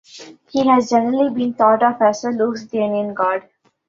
He 0.49 0.67
has 0.67 0.89
generally 0.89 1.29
been 1.29 1.53
thought 1.53 1.83
of 1.83 2.01
as 2.01 2.23
a 2.23 2.31
Lusitanian 2.31 3.13
god. 3.13 3.43